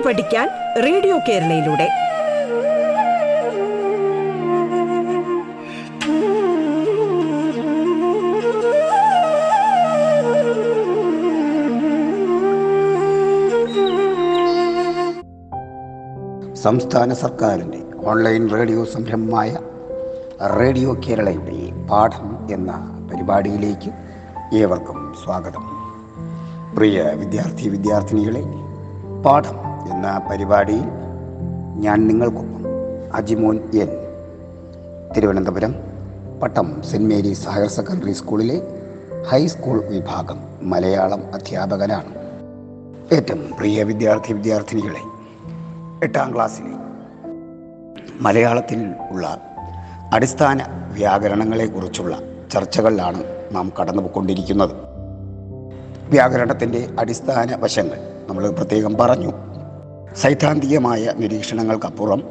കേട്ടു 0.00 0.08
പഠിക്കാൻ 0.08 0.48
റേഡിയോ 0.84 1.16
കേരളയിലൂടെ. 1.28 1.88
സംസ്ഥാന 16.54 17.12
സർക്കാരിന്റെ 17.12 17.78
ഓൺലൈൻ 18.06 18.50
റേഡിയോ 18.50 18.84
സംരംഭമായ 18.84 19.56
റേഡിയോ 20.58 20.96
കേരളയുടെ 21.08 21.86
പാഠം 21.90 22.46
എന്ന 22.50 22.72
പരിപാടിയിലേക്ക് 23.12 23.90
ഏവർക്കും 24.56 25.14
സ്വാഗതം. 25.24 25.64
പ്രിയ 26.76 27.02
വിദ്യാർത്ഥി 27.02 27.68
വിദ്യാർത്ഥിനികളെ 27.68 28.42
പാഠം 29.22 29.69
എന്ന 29.90 30.28
പരിപാടിയിൽ 30.30 30.84
ഞാൻ 31.76 32.06
നിങ്ങൾക്കൊപ്പം 32.06 32.64
Ajimon 33.14 33.56
N. 33.56 33.88
Thiruvananthapuram 35.16 35.74
Pattom 36.42 36.82
saint 36.82 37.14
Mary's 37.14 37.48
higher 37.48 37.68
secondary 37.68 38.12
സ്കൂളിലെ 38.12 38.62
ഹൈസ്കൂൾ 39.30 39.84
വിഭാഗം 39.84 40.38
മലയാളം 40.62 41.22
അധ്യാപകനാണ്. 41.34 42.20
ഏറ്റവും 43.14 43.50
പ്രിയ 43.58 43.82
വിദ്യാർത്ഥി 43.82 44.32
വിദ്യാർത്ഥിനികളെ 44.32 45.00
എട്ടാം 46.04 46.34
ക്ലാസ്സിലെ 46.34 46.68
മലയാളത്തിൽ 48.20 48.94
ഉള്ള 49.10 49.40
അടിസ്ഥാന 50.12 50.62
വ്യാകരണങ്ങളെക്കുറിച്ചുള്ള 50.92 52.18
ചർച്ചകളിലാണ് 52.52 53.22
നാം 53.52 53.72
കടന്നുപോയിക്കൊണ്ടിരിക്കുന്നത്. 53.80 54.70
വ്യാകരണത്തിന്റെ 56.08 56.88
അടിസ്ഥാന 56.98 57.56
വശങ്ങൾ 57.56 57.98
നമ്മൾ 58.28 58.50
പ്രത്യേകം 58.50 58.96
പറഞ്ഞു. 59.00 59.49
സൈദ്ധാന്തികമായ 60.16 61.12
നിരീക്ഷണങ്ങൾക്കപ്പുറം 61.16 62.22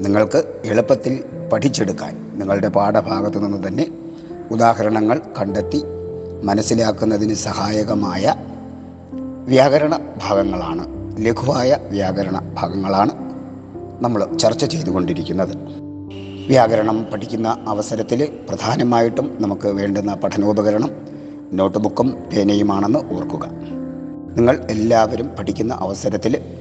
നിങ്ങൾക്ക് 0.00 0.60
എളുപ്പത്തിൽ 0.64 1.24
പഠിച്ചെടുക്കാൻ 1.52 2.32
നിങ്ങളുടെ 2.34 2.68
പാഠഭാഗത്തു 2.68 3.38
നിന്ന് 3.38 3.68
തന്നെ 3.68 3.86
ഉദാഹരണങ്ങൾ 4.50 5.20
കണ്ടെത്തി 5.40 5.82
മനസ്സിലാക്കുന്നതിന് 6.42 7.34
സഹായകമായ 7.34 8.34
വ്യാകരണ 9.44 9.98
ഭാഗങ്ങളാണ്. 10.22 10.86
ലഘുവായ 11.26 11.76
വ്യാകരണ 11.90 12.54
ഭാഗങ്ങളാണ് 12.58 13.10
നമ്മൾ 14.00 14.36
ചർച്ച 14.36 14.64
ചെയ്തുകൊണ്ടിരിക്കുന്നത്. 14.64 15.56
വ്യാകരണം 16.48 17.06
പഠിക്കുന്ന 17.12 17.58
അവസരത്തിൽ 17.68 18.38
പ്രധാനമായിട്ടും 18.48 19.36
നമുക്ക് 19.40 19.68
വേണ്ടുന്ന 19.68 20.14
പഠനോപകരണം 20.14 20.90
നോട്ട് 21.52 21.78
ബുക്കും 21.78 22.16
പേനയുമാണെന്ന് 22.32 22.98
ഓർക്കുക. 22.98 23.48
നിങ്ങൾ 24.36 24.66
എല്ലാവരും 24.70 25.28
പഠിക്കുന്ന 25.38 25.74
അവസരത്തിൽ 25.74 26.57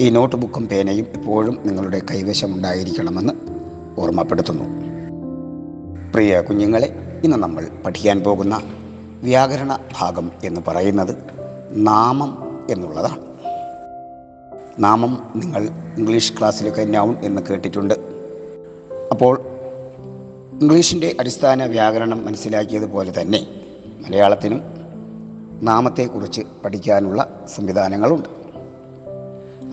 ഈ 0.00 0.10
നോട്ട് 0.10 0.36
ബുക്കും 0.36 0.68
പേനയും 0.68 1.06
എപ്പോഴും 1.14 1.58
നിങ്ങളുടെ 1.64 2.02
കൈവശം 2.10 2.54
ഉണ്ടായിരിക്കണമെന്ന് 2.54 3.32
ഓർമ്മപ്പെടുത്തുന്നു. 4.00 4.64
പ്രിയ 6.14 6.40
കുഞ്ഞുങ്ങളെ 6.40 7.20
ഇന്ന് 7.24 7.36
നമ്മൾ 7.36 7.68
പഠിക്കാൻ 7.86 8.20
പോകുന്ന 8.20 8.62
വ്യാകരണ 9.22 9.78
ഭാഗം 10.00 10.30
എന്ന് 10.44 10.60
പറയുന്നത് 10.68 11.16
നാമം 11.70 12.60
എന്നുള്ളതാണ്. 12.70 13.20
നാമം 14.78 15.32
നിങ്ങൾ 15.36 15.62
ഇംഗ്ലീഷ് 15.98 16.32
ക്ലാസ്സിലൊക്കെ 16.32 16.84
നൗൺ 16.84 17.16
എന്ന് 17.22 17.42
കേട്ടിട്ടുണ്ട്. 17.42 17.94
അപ്പോൾ 19.10 19.40
ഇംഗ്ലീഷിന്റെ 20.62 21.16
അടിസ്ഥാന 21.20 21.64
വ്യാകരണം 21.64 22.26
മനസ്സിലാക്കിയതുപോലെ 22.26 23.20
തന്നെ 23.20 23.46
മലയാളത്തിനും 24.00 24.60
നാമത്തെക്കുറിച്ച് 25.62 26.42
പഠിക്കാനുള്ള 26.64 27.46
സംവിധാനങ്ങളുണ്ട്. 27.54 28.35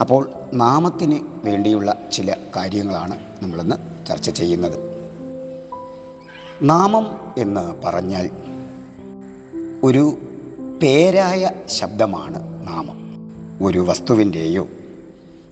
അപ്പോൾ 0.01 0.31
നാമത്തിന് 0.53 1.19
വേണ്ടിയുള്ള 1.45 2.09
ചില 2.11 2.35
കാര്യങ്ങളാണ് 2.55 3.19
നമ്മളിന്ന് 3.41 4.05
ചർച്ച 4.07 4.29
ചെയ്യുന്നത്. 4.29 4.79
നാമം 6.61 7.33
എന്ന് 7.37 7.75
പറഞ്ഞാൽ 7.83 8.29
ഒരു 9.83 10.17
പേരായ 10.83 11.51
ശബ്ദമാണ് 11.67 12.67
നാമം. 12.67 13.03
ഒരു 13.67 13.79
വസ്തുവിന്റെയോ 13.79 14.67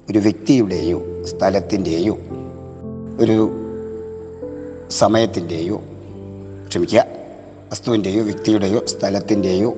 ഒരു 0.10 0.20
വ്യക്തിയുടെയോ 0.20 1.24
സ്ഥലത്തിന്റെയോ 1.24 2.18
ഒരു 3.20 3.52
സമയത്തിന്റെയോ 4.90 5.82
ക്ഷമിക്കുക 6.68 7.06
വസ്തുവിന്റെയോ 7.72 8.24
വ്യക്തിയുടെയോ 8.24 8.86
സ്ഥലത്തിന്റെയോ 8.86 9.76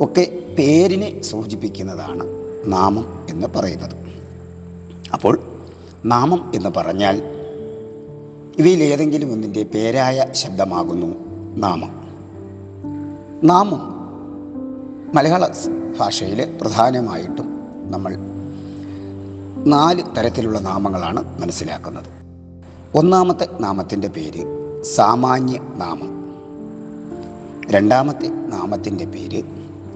ഒക്കെ 0.00 0.38
പേരിനെ 0.58 1.22
സൂചിപ്പിക്കുന്നതാണ് 1.22 2.37
നാമം 2.66 3.26
എന്ന് 3.30 3.46
പറയുന്നത്. 3.56 3.96
അപ്പോൾ 5.12 5.40
നാമം 6.04 6.52
എന്ന് 6.54 6.70
പറഞ്ഞാൽ 6.76 7.22
ഇവയിൽ 8.58 8.82
ഏതെങ്കിലും 8.82 9.32
ഒന്നിന്റെ 9.32 9.62
പേരായ 9.62 10.26
ശബ്ദമാകുന്നു 10.32 11.06
നാമം. 11.56 12.08
നാമം 13.44 13.98
മലയാള 15.14 15.48
ഭാഷയിൽ 16.00 16.58
പ്രധാനമായിട്ടും 16.60 17.58
നമ്മൾ 17.92 18.16
നാല് 19.66 20.02
തരത്തിലുള്ള 20.16 20.58
നാമങ്ങളാണ് 20.58 21.40
മനസ്സിലാക്കുന്നത്. 21.40 22.06
ഒന്നാമത്തെ 22.94 23.48
നാമത്തിന്റെ 23.60 24.08
പേര് 24.08 24.46
സാമാന്യ 24.82 25.58
നാമം. 25.58 26.18
രണ്ടാമത്തെ 27.70 28.28
നാമത്തിന്റെ 28.28 29.04
പേര് 29.04 29.42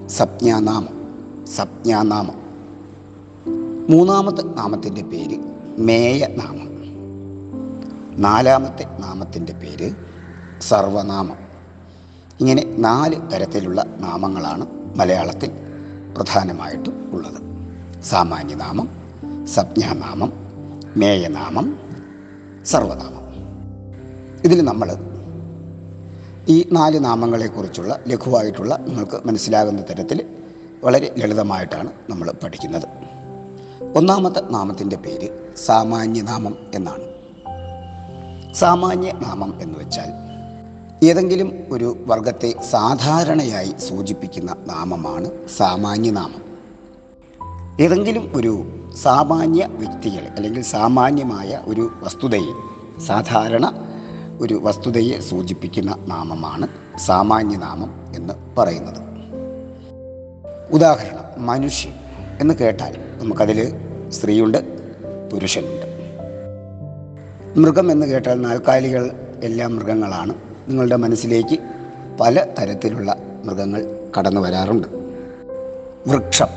സപ്ഞാനാമം. 0.09 1.03
സപ്ഞാനാമം. 1.55 2.42
മൂന്നാമത്തെ 3.89 4.43
നാമത്തിന്റെ 4.43 5.01
പേര് 5.01 5.39
മേയ 5.79 6.27
നാമം 6.27 6.69
നാലാമത്തെ 8.21 8.83
നാമത്തിന്റെ 8.99 9.53
പേര് 9.53 9.91
സർവനാമം. 10.61 11.37
ഇങ്ങനെ 12.39 12.75
നാല് 12.77 13.15
തരത്തിലുള്ള 13.33 13.85
നാമങ്ങളാണ് 13.99 14.67
മലയാളത്തിൽ 14.95 15.51
പ്രധാനമായിട്ടും 16.17 17.09
ഉള്ളത്. 17.13 17.41
സാമാന്യനാമം 18.03 18.89
സപ്ഞാനാമം 19.47 20.33
മേയനാമം 20.97 21.77
സർവനാമം. 22.65 23.23
ഇതിൽ 24.45 24.61
നമ്മൾ 24.61 24.97
ഈ 26.49 26.69
നാല് 26.71 27.05
നാമങ്ങളെക്കുറിച്ചുള്ള 27.05 27.99
ലഘുവായിട്ടുള്ള 28.07 28.75
നിങ്ങൾക്ക് 28.75 29.27
മനസ്സിലാകുന്ന 29.27 29.81
തരത്തിൽ 29.81 30.25
വളരെ 30.83 31.15
ലളിതമായിട്ടാണ് 31.17 31.91
നമ്മൾ 32.09 32.33
പഠിക്കുന്നത്. 32.43 32.87
ഒന്നാമത്തെ 33.95 34.41
നാമത്തിന്റെ 34.49 34.95
പേര് 34.95 35.55
സാമാന്യനാമം 35.65 36.57
എന്നാണ്. 36.75 37.03
സാമാന്യ 38.53 39.11
നാമം 39.11 39.61
എന്ന് 39.61 39.79
വെച്ചാൽ 39.79 40.13
ഏതെങ്കിലും 41.05 41.63
ഒരു 41.71 41.97
വർഗത്തെ 42.07 42.53
സാധാരണയായി 42.69 43.73
സൂചിപ്പിക്കുന്ന 43.77 44.55
നാമമാണ് 44.65 45.29
സാമാന്യനാമം. 45.57 46.41
ഏതെങ്കിലും 47.81 48.31
ഒരു 48.35 48.65
സാമാന്യ 49.01 49.65
വ്യക്തികൾ 49.65 50.27
അല്ലെങ്കിൽ 50.35 50.61
സാമാന്യമായ 50.61 51.61
ഒരു 51.65 51.91
വസ്തുതയെ 52.03 52.53
സാധാരണ 53.01 53.71
ഒരു 54.41 54.59
വസ്തുതയെ 54.63 55.19
സൂചിപ്പിക്കുന്ന 55.19 55.97
നാമമാണ് 56.07 56.67
സാമാന്യനാമം 56.97 58.15
എന്ന് 58.15 58.33
പറയുന്നത്. 58.57 59.03
ഉദാഹരണം 60.71 61.45
മനുഷ്യൻ. 61.45 62.02
എന്ന് 62.39 62.53
കേട്ടാൽ 62.53 62.95
നമുക്കതിൽ 63.17 63.73
സ്ത്രീയുണ്ട് 64.09 64.57
പുരുഷനുണ്ട്. 65.31 65.93
മൃഗം 67.59 67.91
എന്ന് 67.91 68.05
കേട്ടാൽ 68.05 68.41
നാൽക്കാലികൾ 68.41 69.11
എല്ലാ 69.43 69.67
മൃഗങ്ങളാണ്. 69.67 70.33
നിങ്ങളുടെ 70.67 70.95
മനസ്സിലേക്ക് 70.95 71.59
പല 72.19 72.45
തരത്തിലുള്ള 72.59 73.15
മൃഗങ്ങൾ 73.45 73.99
കടന്നു 74.19 74.41
വരാറുണ്ട്. 74.41 74.87
വൃക്ഷം 76.07 76.47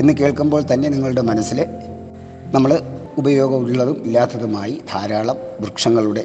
എന്ന് 0.00 0.12
കേൾക്കുമ്പോൾ 0.12 0.62
തന്നെ 0.72 0.88
നിങ്ങളുടെ 0.88 1.20
മനസ്സിൽ 1.20 1.66
നമ്മൾ 2.54 2.80
ഉപയോഗമുള്ളതും 3.18 4.02
ഇല്ലാത്തതുമായി 4.04 4.82
ധാരാളം 4.92 5.36
വൃക്ഷങ്ങളുടെ 5.60 6.24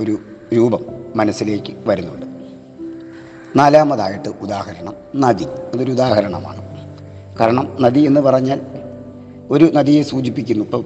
ഒരു 0.00 0.18
രൂപം 0.54 0.84
മനസ്സിലേക്ക് 1.16 1.72
വരുന്നുണ്ട്. 1.86 2.26
നാലാമതായിട്ട് 3.58 4.28
ഉദാഹരണം 4.28 4.94
നദി. 5.16 5.44
അതൊരു 5.44 5.92
ഉദാഹരണമാണ്. 5.92 6.67
കാരണം 7.40 7.68
നദി 7.80 8.00
എന്ന് 8.00 8.20
പറഞ്ഞാൽ 8.20 8.60
ഒരു 9.50 9.70
നദിയെ 9.74 10.02
സൂചിപ്പിക്കുന്നു. 10.02 10.64
ഇപ്പം 10.64 10.84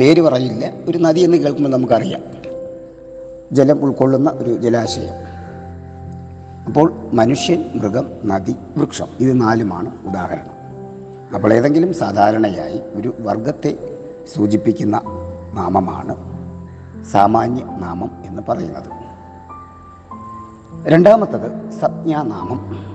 പേര് 0.00 0.22
പറയില്ല 0.22 0.72
ഒരു 0.88 0.98
നദി 0.98 1.20
എന്ന് 1.20 1.36
കേൾക്കുമ്പോൾ 1.36 1.70
നമുക്കറിയാം. 1.70 2.22
ജലം 3.52 3.84
ഉൾക്കൊള്ളുന്ന 3.84 4.30
ഒരു 4.30 4.56
ജലാശയം. 4.56 5.28
അപ്പോൾ 6.66 6.92
മനുഷ്യൻ 7.12 7.64
മൃഗം 7.74 8.10
നദി 8.24 8.54
വൃക്ഷം 8.76 9.06
ഇത് 9.20 9.40
നാലുമാണ് 9.40 10.08
ഉദാഹരണം. 10.08 10.58
അപ്പോൾ 11.34 11.52
ഏതെങ്കിലും 11.52 11.94
സാധാരണയായി 11.94 12.80
ഒരു 12.94 13.14
വർഗത്തെ 13.20 13.76
സൂചിപ്പിക്കുന്ന 14.36 15.00
നാമമാണ് 15.54 16.16
സാമാന്യ 17.04 17.60
നാമം 17.60 18.10
എന്ന് 18.26 18.42
പറയുന്നത്. 18.48 18.98
രണ്ടാമത്തത് 20.86 21.70
സപ്ഞാനാമം 21.80 22.87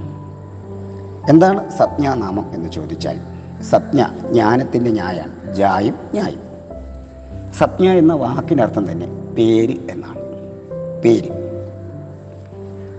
എന്താണ് 1.29 1.77
സത്യാനാമം 1.77 2.53
എന്ന് 2.53 2.71
ചോദിച്ചാൽ 2.71 3.19
സത്യ 3.63 4.09
ജ്ഞാനത്തിന്റെ 4.31 4.91
ന്യായാണ്. 4.91 5.55
ജായും 5.55 5.95
ന്യായും. 6.13 6.39
സത്യ 7.59 7.89
എന്ന 7.89 8.13
വാക്കിനർത്ഥം 8.13 8.91
തന്നെ 8.91 9.05
പേര് 9.07 9.77
എന്നാണ്. 9.91 10.19
പേര്. 11.01 11.31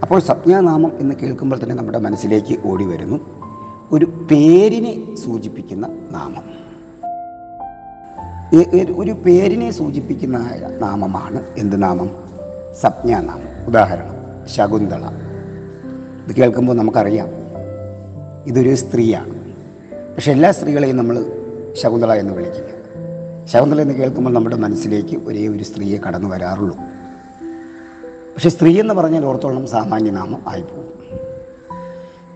അപ്പോൾ 0.03 0.21
സത്യാനാമം 0.21 0.93
എന്ന് 1.01 1.15
കേൾക്കുമ്പോൾ 1.15 1.63
തന്നെ 1.63 1.75
നമ്മുടെ 1.75 1.99
മനസ്സിലേക്ക് 1.99 2.59
ഓടി 2.67 2.85
വരുന്നു. 2.85 3.21
ഒരു 3.93 4.05
പേരിനെ 4.05 5.17
സൂചിപ്പിക്കുന്ന 5.17 5.87
നാമം. 5.87 6.55
ഒരു 8.99 9.13
പേരിനെ 9.13 9.71
സൂചിപ്പിക്കുന്ന 9.71 10.51
നാമമാണ് 10.81 11.43
എന്ത് 11.59 11.83
നാമം? 11.83 12.11
സപ്ഞാനാമം 12.81 13.67
ഉദാഹരണം 13.67 14.15
ശകുന്തള. 14.57 15.05
ഇത് 16.27 16.37
കേൾക്കുമ്പോൾ 16.37 16.73
നമുക്കറിയാം 16.73 17.44
ഇതൊരു 18.47 18.75
സ്ത്രീയാണ്. 18.75 19.55
പക്ഷെ 20.15 20.33
എല്ലാ 20.33 20.53
സ്ത്രീകളെയും 20.53 20.97
നമ്മൾ 20.97 21.27
ശകുന്തള 21.73 22.15
എന്ന് 22.15 22.35
വിളിക്കില്ല. 22.35 22.75
ശകുന്തള 23.47 23.81
എന്ന് 23.81 23.95
കേൾക്കുമ്പോൾ 23.95 24.31
നമ്മുടെ 24.31 24.57
മനസ്സിലേക്ക് 24.57 25.17
ഒരേ 25.17 25.49
ഒരു 25.49 25.65
സ്ത്രീയെ 25.65 25.99
കടന്നു 25.99 26.29
വരാറുള്ളൂ. 26.29 26.77
പക്ഷെ 28.35 28.49
സ്ത്രീ 28.49 28.81
എന്ന് 28.81 28.95
പറഞ്ഞാൽ 28.95 29.25
ഓർത്തോളം 29.25 29.67
സാമാന്യനാമം 29.67 30.43
ആയിപ്പോകും. 30.49 30.89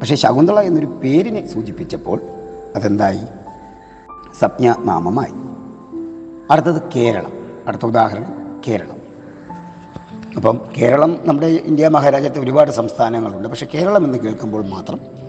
പക്ഷെ 0.00 0.14
ശകുന്തള 0.14 0.60
എന്നൊരു 0.60 0.86
പേരിനെ 0.86 1.46
സൂചിപ്പിച്ചപ്പോൾ 1.46 2.20
അതെന്തായി? 2.76 3.20
സപ്ഞനാമമായി. 4.40 5.32
അടുത്തത് 6.50 6.82
കേരളം. 6.96 7.32
അടുത്ത 7.66 7.86
ഉദാഹരണം 7.86 8.60
കേരളം. 8.68 8.96
അപ്പം 10.36 10.60
കേരളം 10.78 11.18
നമ്മുടെ 11.24 11.46
ഇന്ത്യ 11.46 11.88
മഹാരാജ്യത്തെ 11.88 12.40
ഒരുപാട് 12.40 12.70
സംസ്ഥാനങ്ങളുണ്ട്. 12.70 13.48
പക്ഷെ 13.48 13.66
കേരളം 13.74 14.04
എന്ന് 14.04 14.18
കേൾക്കുമ്പോൾ 14.18 14.66
മാത്രം 14.66 15.27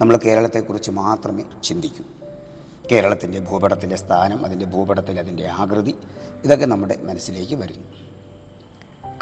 നമ്മൾ 0.00 0.18
കേരളത്തെക്കുറിച്ച് 0.24 0.90
മാത്രമേ 0.90 1.44
ചിന്തിക്കൂ. 1.62 2.04
കേരളത്തിന്റെ 2.92 3.40
ഭൂപടത്തിന്റെ 3.40 3.96
സ്ഥാനം 3.96 4.46
അതിന്റെ 4.46 4.66
ഭൂപടത്തിൽ 4.66 5.20
അതിന്റെ 5.20 5.46
ആകൃതി 5.46 5.98
ഇതൊക്കെ 6.44 6.66
നമ്മുടെ 6.66 6.96
മനസ്സിലേക്ക് 7.02 7.54
വരുന്നു. 7.54 7.86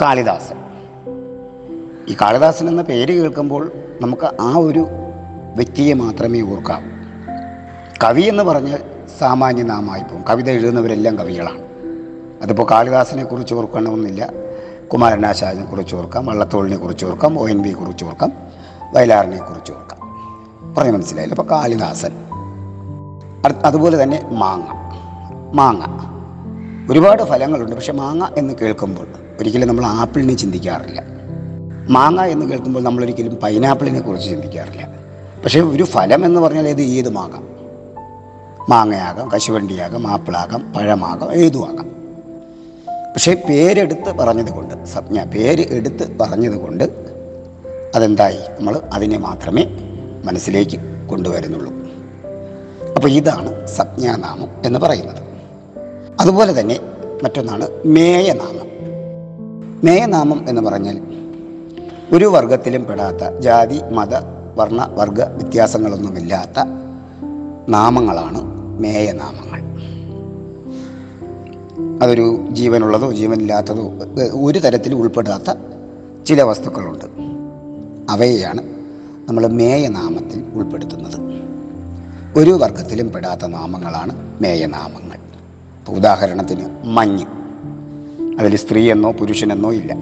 കാളിദാസൻ. 0.03 0.57
ഈ 2.09 2.17
കാളിദാസൻ 2.21 2.69
എന്ന 2.69 2.83
പേര് 2.83 3.21
കേൾക്കുമ്പോൾ 3.21 3.73
നമുക്ക് 4.01 4.31
ആ 4.41 4.57
ഒരു 4.57 4.87
വ്യക്തിയെ 5.57 5.95
മാത്രമേ 5.95 6.41
ഓർക്കാവൂ 6.41 6.83
കവി 8.05 8.23
എന്ന് 8.23 8.43
പറഞ്ഞ് 8.43 8.77
സാമാന്യ 9.19 9.63
നാമായിപ്പോവും 9.63 10.25
കവിത 10.31 10.51
എഴുതുന്നവരെല്ലാം 10.51 11.19
കവികളാണ്. 11.19 11.63
അതിപ്പോൾ 12.43 12.67
കാളിദാസനെ 12.71 13.25
കുറിച്ച് 13.25 13.55
ഓർക്കണമെന്നില്ല. 13.55 14.31
കുമാരനാശാരിനെ 14.93 15.65
കുറിച്ച് 15.65 15.97
ഓർക്കാം 15.97 16.27
വള്ളത്തോളിനെ 16.27 16.77
കുറിച്ച് 16.77 17.07
ഓർക്കാം 17.07 17.39
ഒ 17.39 17.49
എൻ 17.49 17.63
വിയെ 17.63 17.73
കുറിച്ച് 17.73 18.05
ഓർക്കാം 18.05 18.33
വയലാറിനെ 18.93 19.39
കുറിച്ച് 19.39 19.73
ഓർക്കാം. 19.73 20.08
പറഞ്ഞ് 20.77 20.93
മനസ്സിലായില്ല. 20.93 21.35
അപ്പോൾ 21.35 21.55
കാളിദാസൻ. 21.55 22.11
അതുപോലെ 23.65 24.03
തന്നെ 24.03 24.29
മാങ്ങ. 24.31 24.65
മാങ്ങ. 25.55 26.09
ഒരുപാട് 26.93 27.23
ഫലങ്ങളുണ്ട്. 27.23 27.75
പക്ഷെ 27.75 27.93
മാങ്ങ 27.93 28.27
എന്ന് 28.39 28.55
കേൾക്കുമ്പോൾ 28.55 29.07
ഒരിക്കലും 29.41 29.69
നമ്മൾ 29.69 29.87
ആപ്പിളിനെ 29.87 30.35
ചിന്തിക്കാറില്ല. 30.35 31.03
മാങ്ങ 31.89 32.21
എന്ന് 32.21 32.47
കേൾക്കുമ്പോൾ 32.47 32.81
നമ്മളൊരിക്കലും 32.81 33.35
പൈനാപ്പിളിനെ 33.35 34.01
കുറിച്ച് 34.01 34.31
ചിന്തിക്കാറില്ല. 34.31 34.89
പക്ഷേ 35.45 35.61
ഒരു 35.61 35.83
ഫലം 35.83 36.25
എന്ന് 36.25 36.41
പറഞ്ഞാൽ 36.41 36.69
ഇത് 36.69 36.83
ഏതുമാകാം 36.83 37.49
മാങ്ങയാകാം 38.69 39.29
കശുവണ്ടിയാകാം 39.29 40.07
ആപ്പിളാകാം 40.07 40.73
പഴമാകാം 40.73 41.33
ഏതുമാകാം. 41.33 41.89
പക്ഷേ 43.13 43.43
പേരെടുത്ത് 43.49 44.13
പറഞ്ഞത് 44.13 44.53
കൊണ്ട് 44.53 44.85
സംജ്ഞ 44.85 45.25
പേര് 45.25 45.67
എടുത്ത് 45.71 46.19
പറഞ്ഞത് 46.19 46.61
കൊണ്ട് 46.61 46.85
അതെന്തായി? 47.95 48.37
നമ്മൾ 48.37 48.81
അതിനെ 48.95 49.19
മാത്രമേ 49.19 49.88
മനസ്സിലേക്ക് 50.25 51.09
കൊണ്ടുവരുന്നുള്ളൂ. 51.11 51.73
അപ്പോൾ 52.97 53.09
ഇതാണ് 53.09 53.67
സംജ്ഞാനാമം 53.67 54.49
എന്ന് 54.65 54.79
പറയുന്നത്. 54.79 55.23
അതുപോലെ 56.21 56.61
തന്നെ 56.61 56.81
മറ്റൊന്നാണ് 57.23 57.69
മേയനാമം. 57.85 58.69
മേയനാമം 59.85 60.49
എന്ന് 60.49 60.63
പറഞ്ഞാൽ 60.63 61.01
ഒരു 62.13 62.25
വർഗത്തിലും 62.25 62.85
പെടാത്ത 62.85 63.39
ജാതി 63.41 63.81
മത 63.93 64.15
വർണ 64.57 64.91
വർഗ 64.95 65.23
വ്യത്യാസങ്ങളൊന്നുമില്ലാത്ത 65.23 66.65
നാമങ്ങളാണ് 67.69 68.45
മേയനാമങ്ങൾ. 68.81 69.69
അതൊരു 72.03 72.47
ജീവനുള്ളതോ 72.51 73.13
ജീവനില്ലാത്തതോ 73.13 73.93
ഒരു 74.43 74.59
തരത്തിൽ 74.59 74.95
ഉൾപ്പെടാത്ത 74.95 75.55
ചില 76.27 76.43
വസ്തുക്കളുണ്ട്. 76.43 77.05
അവയെയാണ് 78.13 78.78
നമ്മൾ 79.29 79.47
മേയനാമത്തിൽ 79.47 80.45
ഉൾപ്പെടുത്തുന്നത്. 80.55 81.21
ഒരു 82.39 82.51
വർഗത്തിലും 82.51 83.13
പെടാത്ത 83.13 83.47
നാമങ്ങളാണ് 83.47 84.43
മേയനാമങ്ങൾ. 84.43 85.19
ഉദാഹരണത്തിന് 85.93 86.69
മഞ്ഞ്. 86.85 87.27
അതിൽ 88.41 88.57
സ്ത്രീയെന്നോ 88.57 89.13
പുരുഷനെന്നോ 89.13 89.73
ഇല്ല. 89.73 89.97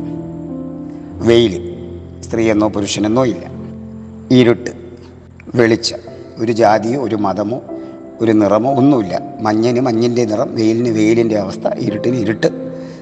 വെയിൽ 1.12 1.76
സ്ത്രീയെന്നോ 2.20 2.68
പുരുഷനെന്നോ 2.68 3.24
ഇല്ല. 3.24 3.46
ഇരുട്ട്. 4.30 4.70
വെളിച്ചം. 5.54 5.98
ഒരു 6.38 6.52
ജാതിയോ 6.52 7.02
ഒരു 7.02 7.16
മതമോ 7.16 7.62
ഒരു 8.20 8.32
നിറമോ 8.32 8.74
ഒന്നുമില്ല. 8.74 9.22
മഞ്ഞിന് 9.40 9.80
മഞ്ഞിന്റെ 9.80 10.24
നിറം 10.24 10.54
വെയിലിന് 10.54 10.88
വെയിലിന്റെ 10.88 11.38
അവസ്ഥ 11.38 11.68
ഇരുട്ടിന് 11.78 12.16
ഇരുട്ട് 12.16 12.46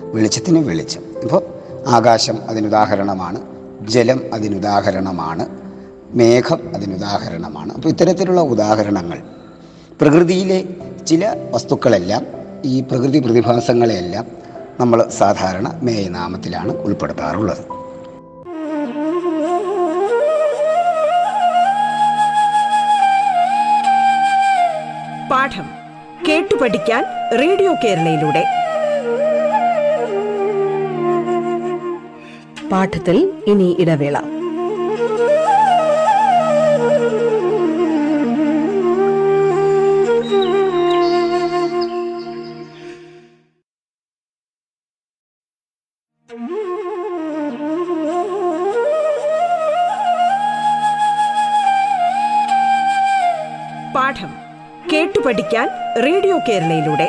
വെളിച്ചത്തിന് 0.00 0.58
വെളിച്ചം. 0.58 1.00
അപ്പോൾ 1.22 1.42
ആകാശം 1.88 2.38
അതിനുദാഹരണമാണ് 2.48 3.40
ജലം 3.88 4.20
അതിനുദാഹരണമാണ്. 4.34 5.63
മേഘം 6.14 6.74
അതിനുദാഹരണമാണ് 6.74 7.74
അപ്പോൾ 7.74 7.88
ഇത്തരത്തിലുള്ള 7.88 8.40
ഉദാഹരണങ്ങൾ 8.40 9.22
പ്രകൃതിയിലെ 10.00 10.64
ചില 11.06 11.36
വസ്തുക്കളെല്ലാം 11.50 12.26
ഈ 12.64 12.80
പ്രകൃതി 12.80 13.18
പ്രതിഭാസങ്ങളെയെല്ലാം 13.18 14.26
നമ്മൾ 14.80 15.08
സാധാരണ 15.08 15.80
മേയനാമത്തിലാണ് 15.82 16.72
ഉൾപ്പെടുത്താറുള്ളത്. 16.72 17.62
പാഠം 25.30 25.66
കേട്ടു 26.28 26.54
പഠിക്കാൻ 26.54 27.04
റേഡിയോ 27.40 27.74
കേരളയിലൂടെ. 27.84 28.44
പാഠത്തിൽ 32.68 33.32
ഇനി 33.46 33.76
ഇടവേള. 33.78 34.33
പഠിക്കാൻ 55.26 55.68
റേഡിയോ 56.04 56.38
കേരളയിലൂടെ. 56.38 57.08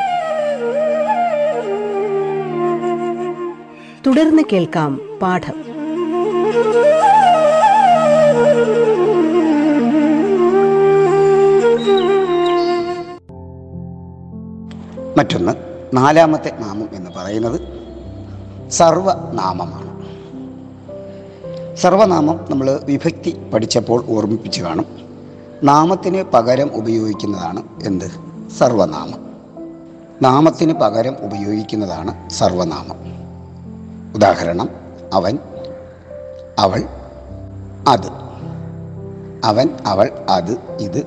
തുടർന്ന് 4.07 4.43
കേൾക്കാം 4.53 5.19
പാഠം. 5.21 5.53
മറ്റൊന്ന് 15.17 15.53
നാലാമത്തെ 15.93 16.51
നാമം 16.59 16.89
എന്ന് 16.93 17.11
പറയുന്നത് 17.17 17.61
സർവനാമമാണ്. 18.71 19.95
സർവനാമം 21.75 22.45
നമ്മൾ 22.49 22.79
വിഭക്തി 22.83 23.37
പഠിച്ചപ്പോൾ 23.53 24.03
ഓർമ്മിപ്പിച്ച് 24.09 24.61
കാണും. 24.61 25.04
നാമത്തിന് 25.63 26.23
പകരം 26.23 26.71
ഉപയോഗിക്കുന്നതാണ് 26.75 27.63
എന്ത്? 27.83 28.05
സർവനാമം. 28.57 29.29
നാമത്തിന് 30.21 30.73
പകരം 30.73 31.15
ഉപയോഗിക്കുന്നതാണ് 31.19 32.29
സർവനാമം. 32.29 32.95
ഉദാഹരണം 34.15 34.69
അവൻ 35.13 35.39
അവൾ 36.59 36.83
അത്. 37.87 38.07
അവൻ 39.45 39.69
അവൾ 39.85 40.11
അത് 40.29 40.57
ഇത് 40.79 41.03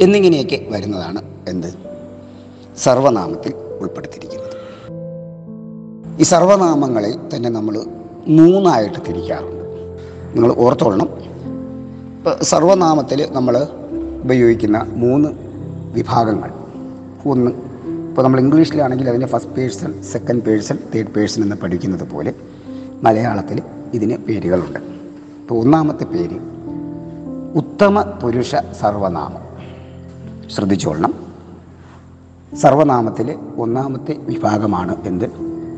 എന്നിങ്ങനെയൊക്കെ 0.00 0.66
വരുന്നതാണ് 0.68 1.22
എന്ത്? 1.48 1.74
സർവനാമത്തിൽ 2.78 3.54
ഉൾപ്പെടുത്തിയിരിക്കുന്നത്. 3.80 4.56
ഈ 6.20 6.22
സർവനാമങ്ങളെ 6.22 7.14
തന്നെ 7.36 7.48
നമ്മൾ 7.48 7.84
മൂന്നായിട്ട് 8.26 8.98
തിരിക്കാറുണ്ട്. 9.08 9.64
നിങ്ങൾ 10.36 10.54
ഓർത്തോളണം. 10.58 11.35
ഇപ്പോൾ 12.26 12.44
സർവനാമത്തിൽ 12.44 13.28
നമ്മൾ 13.32 13.66
ഉപയോഗിക്കുന്ന 14.24 14.86
മൂന്ന് 14.88 15.28
വിഭാഗങ്ങൾ. 15.92 16.50
ഒന്ന് 17.26 17.50
ഇപ്പോൾ 17.50 18.22
നമ്മൾ 18.22 18.40
ഇംഗ്ലീഷിലാണെങ്കിൽ 18.40 19.08
അതിന്റെ 19.08 19.26
first 19.26 19.52
person 19.52 20.02
second 20.02 20.42
person 20.42 20.78
third 20.94 21.08
person 21.08 21.42
എന്ന് 21.42 21.56
പഠിക്കുന്നത് 21.56 22.10
പോലെ 22.10 22.34
മലയാളത്തിൽ 23.02 23.62
ഇതിന് 23.94 24.16
പേരുകളുണ്ട്. 24.16 24.78
ഇപ്പോൾ 24.78 25.60
ഒന്നാമത്തെ 25.60 26.04
പേര് 26.04 26.40
ഉത്തമ 27.54 28.00
പുരുഷ 28.00 28.54
സർവനാമം. 28.80 29.40
ശ്രദ്ധിച്ചോളണം. 30.50 31.14
സർവനാമത്തിലെ 32.56 33.36
ഒന്നാമത്തെ 33.56 34.16
വിഭാഗമാണ് 34.18 34.96
എന്ത്? 35.06 35.24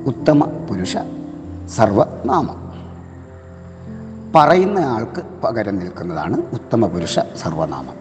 ഉത്തമ 0.07 0.45
പുരുഷ 0.45 0.97
സർവനാമം. 1.77 2.68
പറയുന്ന 4.35 4.79
ആൾക്ക് 4.79 5.23
പകരം 5.45 5.79
നിൽക്കുന്നതാണ് 5.79 6.43
ഉത്തമപുരുഷ 6.53 7.19
സർവനാമം. 7.19 7.95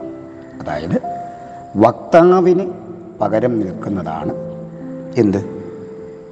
അതായത് 0.61 1.01
വക്താവിന് 1.75 2.71
പകരം 3.21 3.59
നിൽക്കുന്നതാണ് 3.59 4.33
എന്ത്? 5.17 5.57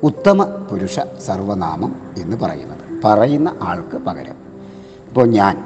ഉത്തമ 0.03 0.43
പുരുഷ 0.43 0.99
സർവനാമം 0.99 1.95
എന്ന് 2.17 2.37
പറയുന്നത്. 2.37 3.01
പറയുന്ന 3.03 3.55
ആൾക്ക് 3.61 3.97
പകരം. 3.97 4.35
ഇപ്പോൾ 5.07 5.27
ഞാൻ 5.27 5.63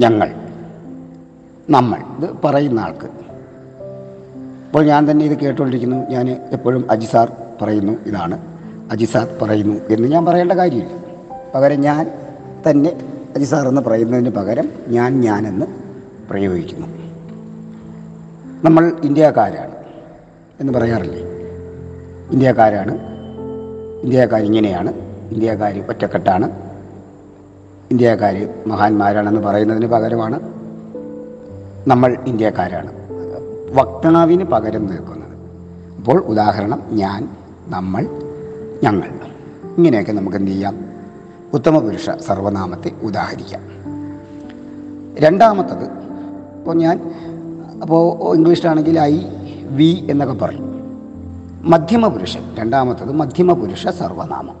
ഞങ്ങൾ 0.00 0.34
നമ്മൾ 1.70 1.96
ഇത് 1.96 2.30
പറയുന്ന 2.44 2.80
ആൾക്ക്. 2.80 3.06
ഇപ്പോൾ 4.66 4.84
ഞാൻ 4.84 5.10
തന്നെ 5.10 5.24
ഇത് 5.24 5.38
കേട്ടുകൊണ്ടിരിക്കുന്നു 5.38 5.96
ഞാൻ 5.96 6.30
എപ്പോഴും 6.30 6.90
അജി 6.90 7.06
സാർ 7.06 7.32
പറയുന്നു 7.62 7.92
ഇതാണ്. 8.06 8.38
അജി 8.92 9.04
സാർ 9.04 9.28
പറയുന്നു 9.42 9.74
എന്ന് 9.74 10.08
ഞാൻ 10.08 10.26
പറയേണ്ട 10.26 10.52
കാര്യമില്ല. 10.52 11.00
പകരം 11.54 11.80
ഞാൻ 11.80 12.10
തന്നെ 12.70 13.11
അജിസാർ 13.34 13.68
എന്ന് 13.68 13.80
പറയുന്നതിന് 13.80 14.30
പകരം 14.30 14.68
ഞാൻ 14.88 15.20
ഞാനെന്ന് 15.20 15.66
പ്രയോഗിക്കുന്നു. 16.30 16.86
നമ്മൾ 18.64 18.92
ഇന്ത്യക്കാരാണ് 19.04 19.70
എന്ന് 20.60 20.72
പറയാറില്ലേ? 20.72 21.20
ഇന്ത്യക്കാരാണ്. 22.32 22.98
ഇന്ത്യക്കാർ 24.02 24.42
ഇങ്ങനെയാണ്. 24.42 24.92
ഇന്ത്യക്കാർ 25.30 25.84
ഒറ്റക്കെട്ടാണ്. 25.88 26.50
ഇന്ത്യക്കാർ 27.90 28.48
മഹാന്മാരാണെന്ന് 28.66 29.40
പറയുന്നതിന് 29.40 29.86
പകരമാണ് 29.86 30.40
നമ്മൾ 31.86 32.16
ഇന്ത്യക്കാരാണ്. 32.26 32.92
വക്താവിന് 33.74 34.44
പകരം 34.44 34.86
നിൽക്കുന്നത്. 34.86 35.32
അപ്പോൾ 35.98 36.20
ഉദാഹരണം 36.20 36.82
ഞാൻ 36.90 37.28
നമ്മൾ 37.68 38.02
ഞങ്ങൾ. 38.82 39.08
ഇങ്ങനെയൊക്കെ 39.78 40.12
നമുക്ക് 40.12 40.36
എന്ത് 40.36 40.50
ചെയ്യാം? 40.50 40.91
ഉത്തമ 41.52 41.78
പുരുഷ 41.78 42.10
സർവനാമത്തെ 42.10 42.90
ഉദാഹരിക്കാം. 43.02 43.60
രണ്ടാമത്തത് 45.18 45.84
ഇപ്പോൾ 46.58 46.76
ഞാൻ 46.76 47.14
അപ്പോൾ 47.82 48.34
ഇംഗ്ലീഷിലാണെങ്കിൽ 48.36 49.00
ഐ 49.00 49.22
വി 49.62 50.06
എന്നൊക്കെ 50.10 50.34
പറയും 50.34 50.72
മധ്യമ 51.70 52.08
പുരുഷൻ 52.08 52.54
രണ്ടാമത്തത് 52.54 53.12
മധ്യമ 53.12 53.52
പുരുഷ 53.52 53.88
സർവനാമം. 53.88 54.56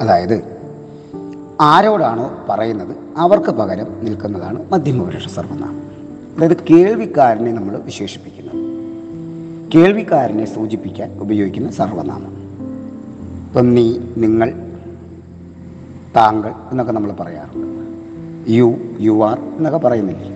അതായത് 0.00 0.44
ആരോടാണോ 1.60 2.30
പറയുന്നത് 2.48 2.96
അവർക്ക് 3.16 3.50
പകരം 3.50 4.04
നിൽക്കുന്നതാണ് 4.04 4.72
മധ്യമപുരുഷ 4.72 5.28
സർവനാമം. 5.28 5.82
അതായത് 6.36 6.56
കേൾവിക്കാരനെ 6.70 7.52
നമ്മൾ 7.52 7.78
വിശേഷിപ്പിക്കുന്നത് 7.78 8.62
കേൾവിക്കാരനെ 9.74 10.44
സൂചിപ്പിക്കാൻ 10.44 11.18
ഉപയോഗിക്കുന്ന 11.20 11.70
സർവനാമം. 11.70 12.36
ഇപ്പം 13.46 13.74
നീ 13.74 13.98
നിങ്ങൾ 14.16 14.71
താങ്കൾ 16.16 16.52
എന്നൊക്കെ 16.70 16.92
നമ്മൾ 16.92 17.12
പറയാറുണ്ട്. 17.12 17.72
യു 18.50 18.76
യു 19.00 19.24
ആർ 19.24 19.40
എന്നൊക്കെ 19.56 19.78
പറയുന്നില്ലേ? 19.78 20.30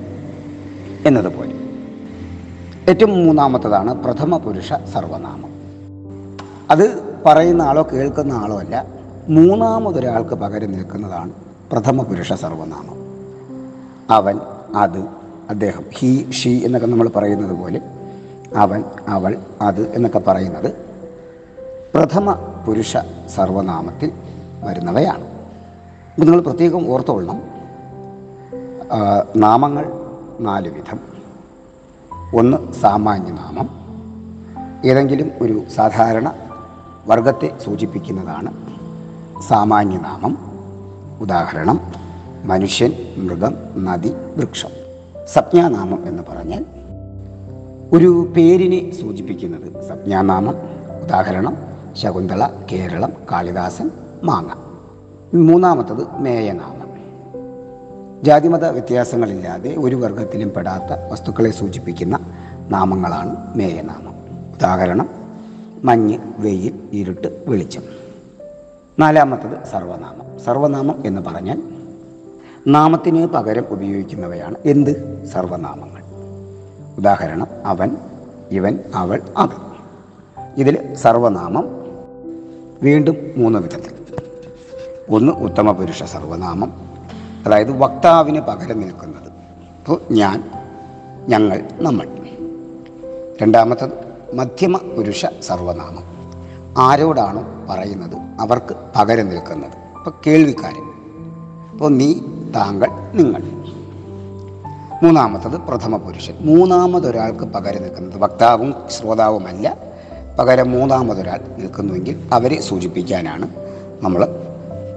എന്നതുപോലെ. 1.06 1.52
ഏറ്റവും 2.88 3.26
മൂന്നാമത്തതാണ് 3.26 4.04
പ്രഥമ 4.04 4.36
പുരുഷ 4.36 4.72
സർവനാമം. 4.72 5.50
അത് 6.70 7.14
പറയുന്ന 7.26 7.62
ആളോ 7.62 7.88
കേൾക്കുന്ന 7.92 8.32
ആളോ 8.32 8.58
അല്ല 8.58 8.86
മൂന്നാമതൊരാൾക്ക് 9.28 10.34
പകരം 10.34 10.72
നിൽക്കുന്നതാണ് 10.72 11.32
പ്രഥമ 11.72 12.02
പുരുഷ 12.02 12.32
സർവനാമം. 12.32 12.96
അവൻ 14.10 14.40
അത് 14.76 15.04
അദ്ദേഹം 15.50 15.84
ഹി 15.90 16.30
ഷീ 16.30 16.64
എന്നൊക്കെ 16.64 16.88
നമ്മൾ 16.88 17.08
പറയുന്നത് 17.08 17.58
പോലെ 17.58 17.80
അവൻ 18.56 18.84
അവൾ 19.08 19.38
അത് 19.62 19.88
എന്നൊക്കെ 19.88 20.18
പറയുന്നത് 20.18 20.74
പ്രഥമ 21.94 22.32
പുരുഷ 22.66 22.96
സർവനാമത്തിൽ 23.34 24.12
വരുന്നവയാണ്. 24.62 25.35
ഇത് 26.18 26.26
നിങ്ങൾ 26.26 26.40
പ്രത്യേകം 26.40 26.90
ഓർത്തോളണം 26.90 27.42
ആ, 28.92 29.24
നാമങ്ങൾ 29.36 29.92
നാല് 30.40 30.68
വിധം. 30.68 31.00
ഒന്ന് 32.34 32.72
സാമാന്യനാമം 32.72 33.68
ഏതെങ്കിലും 34.84 35.30
ഒരു 35.40 35.62
സാധാരണ 35.76 36.32
വർഗത്തെ 37.06 37.58
സൂചിപ്പിക്കുന്നതാണ് 37.64 38.52
സാമാന്യനാമം 39.42 40.38
ഉദാഹരണം 41.20 41.80
മനുഷ്യൻ 42.44 42.92
മൃഗം 43.16 43.84
നദി 43.84 44.12
വൃക്ഷം. 44.36 44.68
സംജ്ഞാനാമം 45.34 46.08
എന്ന് 46.08 46.22
പറഞ്ഞാൽ 46.28 46.64
ഒരു 47.92 48.32
പേരിനെ 48.36 48.94
സൂചിപ്പിക്കുന്നത് 49.00 49.88
സംജ്ഞാനാമം 49.88 50.54
ഉദാഹരണം 51.02 51.56
ശകുന്തള 51.92 52.48
കേരളം 52.72 53.12
കാളിദാസൻ 53.32 53.90
മാങ്ങ. 54.22 54.65
മൂന്നാമത്തത് 55.34 56.14
മേയനാമം 56.18 56.86
ജാതിമത 58.24 58.64
വ്യത്യാസങ്ങളില്ലാതെ 58.64 59.76
ഒരു 59.76 59.96
വർഗത്തിലും 59.96 60.52
പെടാത്ത 60.56 61.12
വസ്തുക്കളെ 61.12 61.50
സൂചിപ്പിക്കുന്ന 61.50 62.18
നാമങ്ങളാണ് 62.68 63.56
മേയനാമം. 63.56 64.14
ഉദാഹരണം 64.54 65.08
മഞ്ഞ് 65.84 66.18
വെയിൽ 66.38 66.80
ഇരുട്ട് 66.92 67.44
വെളിച്ചം. 67.46 67.82
നാലാമത്തത് 68.98 69.66
സർവനാമം. 69.72 70.40
സർവനാമം 70.44 71.06
എന്ന് 71.06 71.20
പറഞ്ഞാൽ 71.20 71.62
നാമത്തിന് 72.66 73.26
പകരം 73.26 73.64
ഉപയോഗിക്കുന്നവയാണ് 73.70 74.54
എന്ത്? 74.64 75.24
സർവനാമങ്ങൾ. 75.26 76.02
ഉദാഹരണം 76.98 77.46
അവൻ 77.64 77.96
ഇവൻ 78.50 78.78
അവൾ 78.94 79.22
അത്. 79.36 79.76
ഇതിൽ 80.56 80.94
സർവനാമം 80.94 81.64
വീണ്ടും 82.82 83.16
മൂന്ന് 83.36 83.58
വിധത്തിൽ. 83.58 84.05
ഒന്ന് 85.10 85.32
ഉത്തമ 85.32 85.72
പുരുഷ 85.72 86.02
സർവനാമം. 86.02 86.72
അതായത് 87.46 87.78
വക്താവിന് 87.78 88.40
പകരം 88.40 88.80
നിൽക്കുന്നത്. 88.80 89.32
അപ്പോൾ 89.78 90.00
ഞാൻ 90.12 90.50
ഞങ്ങൾ 91.28 91.68
നമ്മൾ. 91.80 92.08
രണ്ടാമത്തത് 93.42 93.90
മധ്യമ 94.34 94.76
പുരുഷ 94.76 95.26
സർവനാമം. 95.40 96.04
ആരോടാണോ 96.78 97.44
പറയുന്നത് 97.70 98.16
അവർക്ക് 98.40 98.74
പകരം 98.96 99.28
നിൽക്കുന്നത്. 99.28 99.96
അപ്പോൾ 99.96 100.14
കേൾവിക്കാരൻ. 100.26 100.84
അപ്പോൾ 101.72 101.90
നീ 101.90 102.14
താങ്കൾ 102.56 102.88
നിങ്ങൾ. 103.14 103.42
മൂന്നാമത്തത് 105.02 105.60
പ്രഥമ 105.60 105.96
പുരുഷൻ. 105.96 106.34
മൂന്നാമതൊരാൾക്ക് 106.40 107.44
പകരം 107.44 107.82
നിൽക്കുന്നത് 107.82 108.18
വക്താവും 108.18 108.74
ശ്രോതാവുമല്ല. 108.90 109.76
പകരം 110.38 110.70
മൂന്നാമതൊരാൾ 110.70 111.40
നിൽക്കുന്നുവെങ്കിൽ 111.58 112.28
അവരെ 112.32 112.60
സൂചിപ്പിക്കാനാണ് 112.60 113.48
നമ്മൾ 114.02 114.46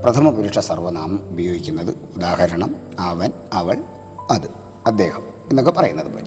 പ്രഥമ 0.03 0.29
പുരുഷ 0.29 0.59
സർവനാമം 0.59 1.19
ഉപയോഗിക്കുന്നത് 1.29 1.95
ഉദാഹരണം 2.17 2.75
അവൻ 2.99 3.31
അവൾ 3.53 3.83
അത് 4.31 4.49
അദ്ദേഹം 4.87 5.23
എന്നൊക്കെ 5.49 5.71
പറയുന്നത് 5.71 6.11
പോലെ. 6.11 6.25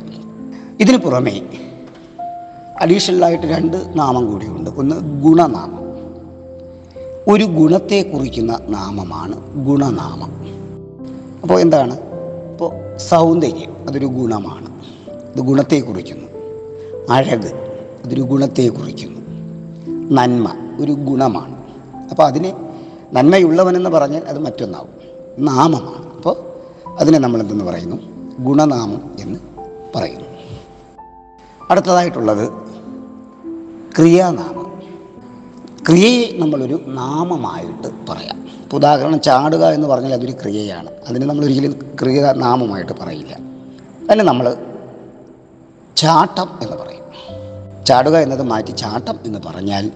ഇതിനു 0.81 0.97
പുറമേ 0.97 1.41
അഡീഷണലായിട്ട് 2.81 3.47
രണ്ട് 3.47 3.93
നാമം 3.95 4.33
കൂടിയുണ്ട്. 4.33 4.71
ഒന്ന് 4.71 5.23
ഗുണനാമം. 5.23 5.83
ഒരു 7.35 7.45
ഗുണത്തെ 7.45 8.03
കുറിക്കുന്ന 8.03 8.59
നാമമാണ് 8.69 9.65
ഗുണനാമം. 9.67 10.33
അപ്പോൾ 11.43 11.61
എന്താണ്? 11.61 12.01
ഇപ്പോൾ 12.53 12.97
സൗന്ദര്യം 12.97 13.89
അതൊരു 13.89 14.07
ഗുണമാണ്. 14.07 14.69
ഇത് 15.11 15.41
ഗുണത്തെ 15.41 15.81
കുറിക്കുന്നു. 15.81 16.29
അഴക് 17.11 17.71
അതൊരു 18.05 18.21
ഗുണത്തെ 18.21 18.69
കുറിക്കുന്നു. 18.69 19.21
നന്മ 20.15 20.49
ഒരു 20.81 20.93
ഗുണമാണ്. 20.93 21.63
അപ്പോൾ 22.11 22.27
അതിനെ 22.27 22.72
നന്മയുള്ളവനെന്ന് 23.13 23.91
പറഞ്ഞാൽ 23.91 24.23
അത് 24.23 24.39
മറ്റൊന്നാവും. 24.39 24.89
നാമമാണ്. 25.39 26.13
അപ്പോൾ 26.17 26.37
അതിനെ 26.99 27.19
നമ്മൾ 27.19 27.41
എന്തെന്ന് 27.41 27.65
പറയുന്നു? 27.65 27.97
ഗുണനാമം 28.39 29.15
എന്ന് 29.21 29.41
പറയുന്നു. 29.97 30.25
അടുത്തതായിട്ടുള്ളത് 31.71 32.53
ക്രിയാനാമം. 33.97 34.83
ക്രിയയെ 35.89 36.39
നമ്മളൊരു 36.39 36.83
നാമമായിട്ട് 36.87 37.89
പറയാം. 38.09 38.49
ഇപ്പോൾ 38.63 38.77
ഉദാഹരണം 38.77 39.21
ചാടുക 39.21 39.67
എന്ന് 39.67 39.89
പറഞ്ഞാൽ 39.89 40.13
അതൊരു 40.13 40.33
ക്രിയയാണ്. 40.33 40.91
അതിന് 41.09 41.25
നമ്മൾ 41.25 41.45
ഒരിക്കലും 41.45 41.97
ക്രിയ 42.03 42.33
നാമമായിട്ട് 42.37 42.93
പറയില്ല. 43.01 43.35
അതിന് 44.11 44.23
നമ്മൾ 44.23 44.57
ചാട്ടം 45.97 46.49
എന്ന് 46.63 46.77
പറയും. 46.77 47.03
ചാടുക 47.87 48.17
എന്നത് 48.17 48.43
മാറ്റി 48.43 48.71
ചാട്ടം 48.71 49.19
എന്ന് 49.25 49.39
പറഞ്ഞാൽ 49.47 49.91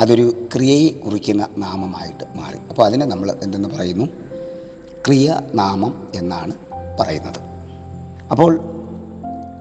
അതൊരു 0.00 0.48
ക്രിയയെ 0.54 0.90
കുറിക്കുന്ന 0.92 1.48
നാമമായിട്ട് 1.58 2.24
മാറി. 2.34 2.58
അപ്പോൾ 2.68 2.86
അതിനെ 2.86 3.06
നമ്മൾ 3.06 3.38
എന്തെന്ന് 3.42 3.68
പറയുന്നു? 3.68 4.04
ക്രിയനാമം 5.06 6.08
എന്നാണ് 6.14 6.54
പറയുന്നത്. 7.00 7.38
അപ്പോൾ 8.30 8.56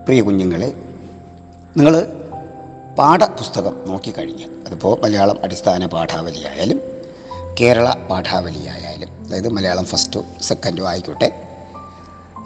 പ്രിയ 0.06 0.22
കുഞ്ഞുങ്ങളെ 0.22 0.74
നിങ്ങൾ 1.78 2.08
പാഠപുസ്തകം 2.98 3.76
നോക്കിക്കഴിഞ്ഞാൽ 3.88 4.50
അതിപ്പോൾ 4.68 5.02
മലയാളം 5.04 5.40
അടിസ്ഥാന 5.44 5.86
പാഠാവലിയായാലും 5.86 6.82
കേരള 7.62 7.94
പാഠാവലിയായാലും 8.10 9.10
അതായത് 9.28 9.50
മലയാളം 9.50 9.86
ഫസ്റ്റോ 9.86 10.26
സെക്കൻഡോ 10.42 10.88
ആയിക്കോട്ടെ 10.88 11.48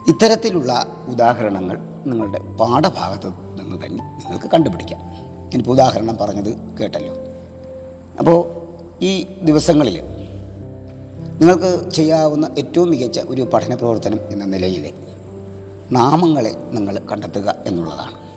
ഇത്തരത്തിലുള്ള 0.08 0.86
ഉദാഹരണങ്ങൾ 1.08 1.78
നിങ്ങളുടെ 2.06 2.38
പാഠഭാഗത്ത് 2.38 3.28
നിന്ന് 3.28 3.86
തന്നെ 3.86 4.04
നിങ്ങൾക്ക് 4.04 4.50
കണ്ടുപിടിക്കാം. 4.50 5.00
ഇനിയിപ്പോൾ 5.00 5.72
ഉദാഹരണം 5.72 6.16
പറഞ്ഞത് 6.16 6.78
കേട്ടല്ലോ. 6.80 7.29
അപ്പോൾ 8.18 8.60
ഈ 9.04 9.26
ദിവസങ്ങളിൽ 9.42 10.02
നിങ്ങൾക്ക് 11.40 11.90
ചെയ്യാവുന്ന 11.90 12.50
ഏറ്റവും 12.58 12.90
മികച്ച 12.90 13.20
ഒരു 13.28 13.42
പഠന 13.42 13.74
പ്രവർത്തനം 13.74 14.20
എന്ന 14.30 14.44
നിലയിൽ 14.44 14.94
നാമങ്ങളെ 15.92 16.56
നിങ്ങൾ 16.70 16.98
കണ്ടെത്തുക 16.98 17.54
എന്നുള്ളതാണ്. 17.66 18.30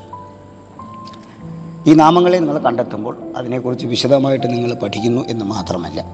ഈ 1.90 1.94
നാമങ്ങളെ 1.94 2.38
നിങ്ങൾ 2.38 2.58
കണ്ടെത്തുമ്പോൾ 2.58 3.18
അതിനെക്കുറിച്ച് 3.38 3.88
വിശദമായിട്ട് 3.88 4.48
നിങ്ങൾ 4.48 4.74
പഠിക്കുന്നു 4.74 5.22
എന്ന് 5.28 5.46
മാത്രമല്ല 5.46 6.06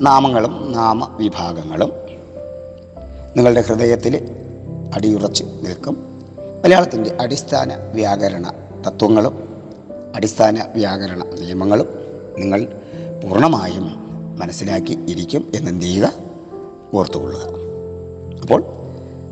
നാമങ്ങളും 0.00 0.72
നാമവിഭാഗങ്ങളും 0.72 1.92
നിങ്ങളുടെ 3.36 3.60
ഹൃദയത്തിൽ 3.60 4.36
അടിയുറച്ച് 4.94 5.44
നിൽക്കും. 5.44 5.96
മലയാളത്തിന്റെ 6.64 7.16
അടിസ്ഥാന 7.20 7.74
വ്യാകരണ 7.74 8.52
തത്വങ്ങളും 8.86 9.48
അടിസ്ഥാന 10.14 10.66
വ്യാകരണ 10.74 11.24
നിയമങ്ങളും 11.40 11.88
നിങ്ങൾ 12.38 12.64
പൂർണമായും 13.24 14.04
മനസ്സിലാക്കി 14.38 14.98
ഇരിക്കും 15.08 15.52
എന്നെന്ത് 15.54 15.84
ചെയ്യുക 15.84 16.12
ഓർത്തുകൊള്ളുക. 16.94 17.40
അപ്പോൾ 18.42 18.62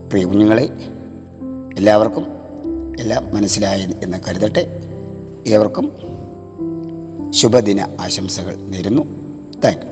പ്രിയ 0.09 0.25
കുഞ്ഞുങ്ങളെ 0.25 0.71
എല്ലാവർക്കും 1.79 2.27
എല്ലാം 3.01 3.35
മനസ്സിലായി 3.35 3.87
എന്ന് 4.03 4.19
കരുതട്ടെ. 4.29 4.81
ഏവർക്കും 5.47 5.93
ശുഭദിന 7.31 7.97
ആശംസകൾ 8.01 8.57
നേരുന്നു. 8.57 9.03
താങ്ക് 9.65 9.92